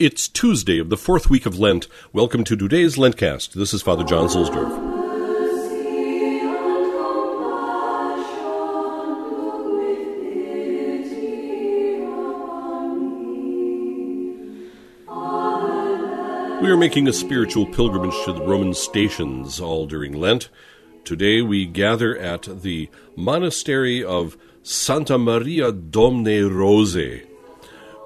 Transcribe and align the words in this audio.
It's 0.00 0.28
Tuesday 0.28 0.78
of 0.78 0.88
the 0.88 0.96
fourth 0.96 1.28
week 1.28 1.44
of 1.44 1.58
Lent. 1.58 1.86
Welcome 2.10 2.42
to 2.44 2.56
today's 2.56 2.96
LENTCAzT. 2.96 3.52
This 3.52 3.74
is 3.74 3.82
Father 3.82 4.02
John 4.02 4.28
Zuhlsdorf. 4.28 4.70
We 16.62 16.70
are 16.70 16.78
making 16.78 17.06
a 17.06 17.12
spiritual 17.12 17.66
pilgrimage 17.66 18.24
to 18.24 18.32
the 18.32 18.40
Roman 18.40 18.72
stations 18.72 19.60
all 19.60 19.84
during 19.84 20.14
Lent. 20.14 20.48
Today 21.04 21.42
we 21.42 21.66
gather 21.66 22.16
at 22.16 22.62
the 22.62 22.88
monastery 23.16 24.02
of 24.02 24.38
Santa 24.62 25.18
Maria 25.18 25.70
Domnae 25.70 26.50
Rosae 26.50 27.29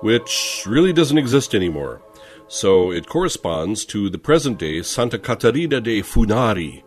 which 0.01 0.65
really 0.67 0.93
doesn't 0.93 1.19
exist 1.19 1.55
anymore. 1.55 2.03
So 2.49 2.93
it 2.93 3.09
corresponds 3.09 3.85
to 3.87 4.11
the 4.11 4.19
present 4.19 4.59
day 4.59 4.83
Santa 4.83 5.19
Caterina 5.19 5.81
dei 5.81 6.03
Funari. 6.03 6.83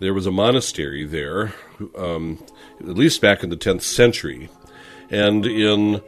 There 0.00 0.14
was 0.14 0.26
a 0.26 0.32
monastery 0.32 1.04
there, 1.04 1.54
um, 1.96 2.38
at 2.80 2.96
least 2.96 3.20
back 3.20 3.42
in 3.42 3.50
the 3.50 3.56
10th 3.56 3.82
century. 3.82 4.48
And 5.10 5.46
in 5.46 6.02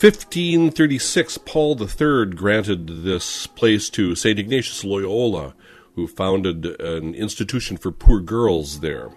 1536, 0.00 1.38
Paul 1.38 1.80
III 1.80 2.26
granted 2.34 3.04
this 3.04 3.46
place 3.46 3.88
to 3.90 4.14
St. 4.14 4.38
Ignatius 4.38 4.84
Loyola, 4.84 5.54
who 5.94 6.06
founded 6.06 6.66
an 6.80 7.14
institution 7.14 7.76
for 7.76 7.92
poor 7.92 8.20
girls 8.20 8.80
there. 8.80 9.10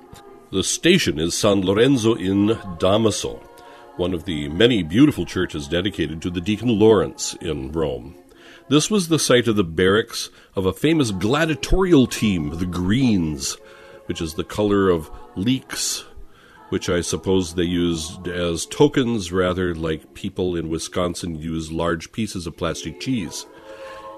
The 0.51 0.63
station 0.63 1.19
is 1.19 1.35
San 1.35 1.61
Lorenzo 1.61 2.13
in 2.13 2.49
Damaso 2.79 3.41
one 3.97 4.13
of 4.13 4.25
the 4.25 4.47
many 4.49 4.83
beautiful 4.83 5.25
churches 5.25 5.67
dedicated 5.67 6.21
to 6.21 6.29
the 6.29 6.41
Deacon 6.41 6.79
Lawrence 6.79 7.35
in 7.41 7.71
Rome. 7.71 8.15
This 8.69 8.91
was 8.91 9.07
the 9.07 9.19
site 9.19 9.47
of 9.47 9.55
the 9.55 9.63
barracks 9.63 10.29
of 10.55 10.65
a 10.65 10.73
famous 10.73 11.11
gladiatorial 11.11 12.05
team, 12.05 12.51
the 12.57 12.65
Greens, 12.65 13.57
which 14.05 14.21
is 14.21 14.33
the 14.33 14.43
color 14.43 14.89
of 14.89 15.09
leeks, 15.35 16.05
which 16.69 16.89
I 16.89 17.01
suppose 17.01 17.55
they 17.55 17.63
used 17.63 18.27
as 18.27 18.65
tokens 18.65 19.31
rather 19.31 19.73
like 19.73 20.13
people 20.13 20.55
in 20.55 20.69
Wisconsin 20.69 21.35
use 21.35 21.71
large 21.71 22.11
pieces 22.11 22.45
of 22.45 22.57
plastic 22.57 22.99
cheese. 22.99 23.45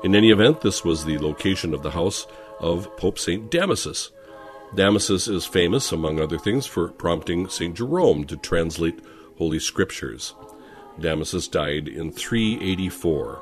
In 0.04 0.16
any 0.16 0.32
event, 0.32 0.62
this 0.62 0.84
was 0.84 1.06
the 1.06 1.20
location 1.20 1.74
of 1.74 1.84
the 1.84 1.92
house 1.92 2.26
of 2.60 2.96
Pope 2.98 3.20
St. 3.20 3.52
Damasus. 3.52 4.10
Damasus 4.76 5.28
is 5.28 5.46
famous, 5.46 5.92
among 5.92 6.20
other 6.20 6.38
things, 6.38 6.66
for 6.66 6.90
prompting 6.90 7.50
St. 7.50 7.76
Jerome 7.76 8.26
to 8.26 8.38
translate 8.38 9.00
Holy 9.40 9.58
Scriptures. 9.58 10.36
Damasus 11.00 11.50
died 11.50 11.88
in 11.88 12.12
384. 12.12 13.42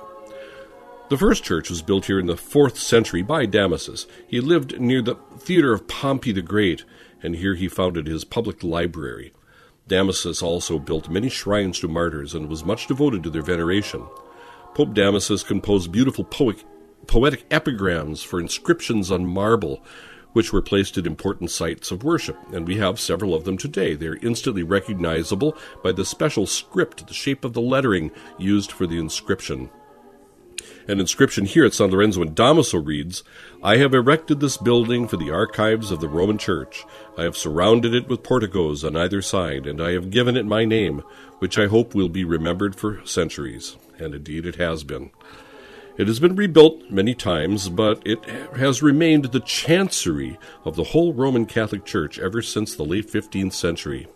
The 1.10 1.18
first 1.18 1.44
church 1.44 1.72
was 1.72 1.82
built 1.82 2.06
here 2.06 2.20
in 2.20 2.28
the 2.28 2.36
4th 2.36 2.78
century 2.78 3.24
by 3.24 3.48
Damasus. 3.48 4.06
He 4.28 4.40
lived 4.40 4.80
near 4.80 5.02
the 5.02 5.16
theater 5.40 5.74
of 5.74 5.88
Pompey 5.88 6.32
the 6.32 6.44
Great, 6.44 6.86
and 7.24 7.36
here 7.36 7.56
he 7.56 7.68
founded 7.68 8.06
his 8.06 8.24
public 8.24 8.64
library. 8.64 9.34
Damasus 9.88 10.44
also 10.44 10.78
built 10.78 11.10
many 11.10 11.30
shrines 11.30 11.80
to 11.80 11.88
martyrs 11.88 12.36
and 12.36 12.48
was 12.48 12.64
much 12.64 12.86
devoted 12.86 13.24
to 13.24 13.32
their 13.32 13.42
veneration. 13.42 14.06
Pope 14.76 14.94
Damasus 14.94 15.44
composed 15.44 15.92
beautiful 15.92 16.26
poetic, 16.26 16.64
poetic 17.08 17.46
epigrams 17.50 18.22
for 18.22 18.40
inscriptions 18.40 19.10
on 19.10 19.26
marble, 19.26 19.84
which 20.38 20.54
were 20.54 20.62
placed 20.62 21.00
at 21.00 21.08
important 21.08 21.50
sites 21.50 21.90
of 21.90 22.04
worship, 22.04 22.38
and 22.54 22.68
we 22.68 22.78
have 22.78 23.00
several 23.00 23.34
of 23.34 23.44
them 23.44 23.58
today. 23.58 23.96
They 23.96 24.06
are 24.06 24.20
instantly 24.22 24.62
recognizable 24.62 25.58
by 25.84 25.94
the 25.94 26.06
special 26.06 26.46
script, 26.46 27.08
the 27.08 27.14
shape 27.16 27.44
of 27.44 27.54
the 27.54 27.60
lettering 27.60 28.12
used 28.38 28.72
for 28.72 28.86
the 28.86 29.00
inscription. 29.00 29.72
An 30.88 31.00
inscription 31.00 31.46
here 31.46 31.66
at 31.66 31.74
San 31.74 31.90
Lorenzo 31.90 32.22
in 32.22 32.36
Damaso 32.36 32.78
reads, 32.78 33.24
I 33.64 33.78
have 33.78 33.96
erected 33.96 34.40
this 34.40 34.58
building 34.58 35.08
for 35.08 35.18
the 35.18 35.32
archives 35.32 35.90
of 35.90 36.02
the 36.02 36.08
Roman 36.08 36.38
Church. 36.38 36.86
I 37.18 37.24
have 37.24 37.36
surrounded 37.36 37.96
it 37.96 38.08
with 38.08 38.22
porticos 38.22 38.84
on 38.84 38.96
either 38.96 39.24
side, 39.24 39.66
and 39.66 39.82
I 39.82 39.94
have 39.94 40.12
given 40.12 40.38
it 40.38 40.46
my 40.46 40.66
name, 40.66 41.02
which 41.40 41.58
I 41.58 41.66
hope 41.66 41.96
will 41.96 42.10
be 42.10 42.24
remembered 42.24 42.76
for 42.76 43.04
centuries. 43.08 43.76
And 43.98 44.14
indeed 44.14 44.46
it 44.46 44.58
has 44.58 44.84
been. 44.84 45.10
It 45.98 46.08
has 46.08 46.20
been 46.20 46.36
rebuilt 46.36 46.92
many 46.92 47.16
times, 47.16 47.70
but 47.70 48.04
it 48.06 48.24
has 48.56 48.84
remained 48.84 49.26
the 49.26 49.40
chancery 49.40 50.38
of 50.64 50.76
the 50.76 50.84
whole 50.86 51.12
Roman 51.12 51.48
Catholic 51.48 51.86
Church 51.86 52.20
ever 52.20 52.44
since 52.44 52.76
the 52.76 52.86
late 52.86 53.12
15th 53.12 53.54
century. 53.54 54.08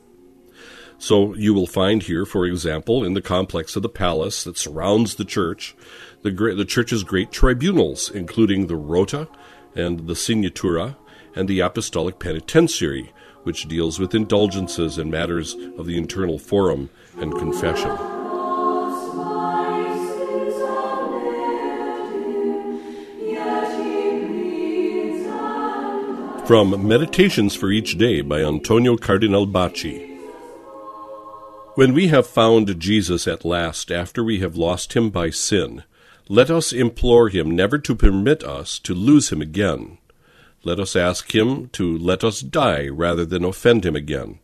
So 1.00 1.34
you 1.34 1.56
will 1.56 1.66
find 1.66 2.03
here, 2.03 2.28
for 2.28 2.46
example, 2.46 3.03
in 3.03 3.16
the 3.16 3.22
complex 3.22 3.75
of 3.75 3.81
the 3.81 3.90
palace 3.90 4.44
that 4.44 4.59
surrounds 4.59 5.16
the 5.16 5.25
church, 5.25 5.75
the, 6.22 6.30
the 6.30 6.66
church's 6.66 7.03
great 7.03 7.31
tribunals, 7.31 8.12
including 8.12 8.68
the 8.68 8.75
Rota 8.75 9.28
and 9.74 10.06
the 10.06 10.14
Signatura 10.14 10.96
and 11.34 11.47
the 11.47 11.62
Apostolic 11.62 12.20
Penitentiary, 12.20 13.12
which 13.41 13.68
deals 13.68 13.97
with 13.97 14.14
indulgences 14.14 15.00
and 15.00 15.09
matters 15.09 15.56
of 15.80 15.88
the 15.88 15.97
internal 15.97 16.38
forum 16.38 16.91
and 17.18 17.34
confession. 17.34 18.21
From 26.46 26.88
Meditations 26.88 27.56
for 27.56 27.69
Each 27.69 27.97
Day 27.97 28.22
by 28.22 28.41
Antonio 28.41 28.97
Cardinal 28.97 29.46
Bacci. 29.46 30.18
When 31.75 31.94
we 31.94 32.07
have 32.07 32.25
found 32.25 32.79
Jesus 32.79 33.28
at 33.28 33.46
last 33.46 33.91
after 33.91 34.24
we 34.24 34.40
have 34.40 34.57
lost 34.57 34.94
him 34.94 35.12
by 35.12 35.29
sin, 35.29 35.84
let 36.28 36.50
us 36.50 36.74
implore 36.74 37.29
him 37.29 37.52
never 37.52 37.78
to 37.78 37.96
permit 37.96 38.44
us 38.44 38.79
to 38.79 38.94
lose 38.94 39.31
him 39.31 39.40
again. 39.40 40.00
Let 40.63 40.79
us 40.79 40.96
ask 40.96 41.34
him 41.34 41.69
to 41.69 41.97
let 41.97 42.24
us 42.24 42.41
die 42.41 42.88
rather 42.88 43.23
than 43.23 43.46
offend 43.46 43.85
him 43.85 43.96
again. 43.96 44.40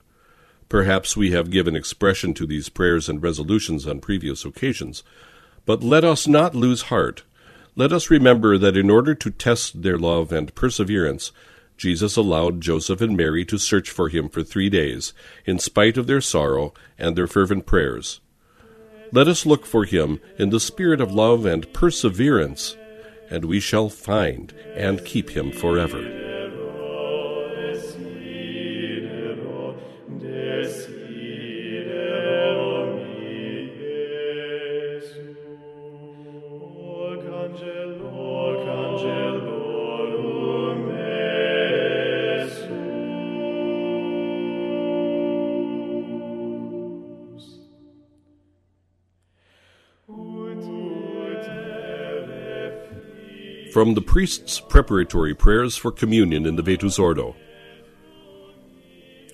Perhaps 0.69 1.17
we 1.17 1.31
have 1.31 1.49
given 1.49 1.75
expression 1.75 2.33
to 2.35 2.45
these 2.45 2.69
prayers 2.69 3.09
and 3.09 3.23
resolutions 3.23 3.87
on 3.87 4.01
previous 4.01 4.45
occasions, 4.45 5.03
but 5.65 5.83
let 5.83 6.03
us 6.03 6.27
not 6.27 6.55
lose 6.55 6.83
heart. 6.83 7.23
Let 7.75 7.91
us 7.91 8.09
remember 8.09 8.57
that 8.57 8.77
in 8.77 8.89
order 8.89 9.15
to 9.15 9.31
test 9.31 9.81
their 9.81 9.97
love 9.97 10.31
and 10.31 10.53
perseverance, 10.55 11.31
Jesus 11.77 12.17
allowed 12.17 12.61
Joseph 12.61 13.01
and 13.01 13.15
Mary 13.15 13.45
to 13.45 13.57
search 13.57 13.89
for 13.89 14.09
him 14.09 14.29
for 14.29 14.43
three 14.43 14.69
days, 14.69 15.13
in 15.45 15.59
spite 15.59 15.97
of 15.97 16.07
their 16.07 16.21
sorrow 16.21 16.73
and 16.97 17.15
their 17.15 17.27
fervent 17.27 17.65
prayers. 17.65 18.19
Let 19.11 19.27
us 19.27 19.45
look 19.45 19.65
for 19.65 19.85
him 19.85 20.19
in 20.37 20.49
the 20.49 20.59
spirit 20.59 20.99
of 20.99 21.13
love 21.13 21.45
and 21.45 21.71
perseverance, 21.73 22.75
and 23.29 23.45
we 23.45 23.59
shall 23.59 23.89
find 23.89 24.53
and 24.75 25.05
keep 25.05 25.29
him 25.29 25.51
forever. 25.51 26.26
From 53.77 53.93
the 53.93 54.01
priest's 54.01 54.59
preparatory 54.59 55.35
prayers 55.35 55.77
for 55.77 55.91
communion 55.91 56.47
in 56.47 56.55
the 56.55 56.63
Vetus 56.63 56.97
Ordo. 56.97 57.35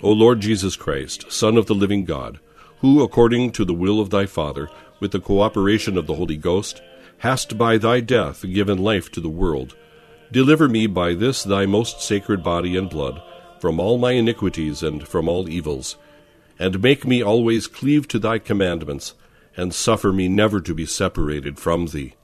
O 0.02 0.12
Lord 0.12 0.42
Jesus 0.42 0.76
Christ, 0.76 1.32
Son 1.32 1.56
of 1.56 1.68
the 1.68 1.74
living 1.74 2.04
God, 2.04 2.42
who, 2.80 3.02
according 3.02 3.54
to 3.54 3.64
the 3.64 3.74
will 3.74 4.02
of 4.02 4.10
thy 4.10 4.26
Father, 4.26 4.68
with 5.00 5.14
the 5.14 5.22
cooperation 5.22 5.98
of 5.98 6.08
the 6.08 6.16
Holy 6.16 6.36
Ghost, 6.36 6.82
hast 7.20 7.58
by 7.58 7.78
thy 7.78 8.02
death 8.02 8.44
given 8.52 8.80
life 8.80 9.10
to 9.14 9.22
the 9.22 9.30
world, 9.30 9.78
deliver 10.30 10.68
me 10.68 10.88
by 10.88 11.14
this 11.14 11.42
thy 11.44 11.66
most 11.66 12.02
sacred 12.02 12.44
body 12.44 12.76
and 12.76 12.90
blood 12.90 13.24
from 13.62 13.80
all 13.80 13.98
my 13.98 14.12
iniquities 14.12 14.84
and 14.84 15.08
from 15.08 15.30
all 15.30 15.48
evils, 15.48 15.96
and 16.60 16.84
make 16.84 17.08
me 17.08 17.24
always 17.24 17.66
cleave 17.66 18.10
to 18.10 18.20
thy 18.20 18.40
commandments, 18.40 19.14
and 19.56 19.74
suffer 19.74 20.12
me 20.12 20.28
never 20.28 20.60
to 20.60 20.74
be 20.74 20.86
separated 20.86 21.58
from 21.58 21.86
thee, 21.86 22.16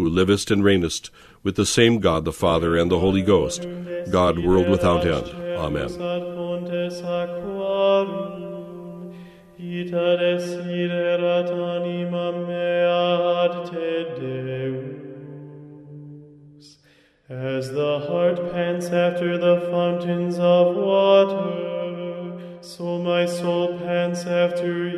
who 0.00 0.08
livest 0.08 0.50
and 0.50 0.62
reignest 0.62 1.10
with 1.42 1.56
the 1.56 1.66
same 1.66 1.98
God 2.00 2.24
the 2.24 2.32
Father 2.32 2.76
and 2.76 2.90
the 2.90 2.98
Holy 2.98 3.22
Ghost, 3.22 3.66
God 4.10 4.38
world 4.38 4.68
without 4.68 5.06
end. 5.06 5.28
Amen. 5.58 5.90
As 17.28 17.70
the 17.70 18.06
heart 18.08 18.52
pants 18.52 18.86
after 18.86 19.38
the 19.38 19.60
fountains 19.70 20.38
of 20.38 20.74
water, 20.74 21.70
so 22.60 22.98
my 22.98 23.24
soul 23.26 23.78
pants 23.78 24.24
after 24.24 24.88